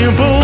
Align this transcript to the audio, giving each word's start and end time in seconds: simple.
simple. 0.00 0.39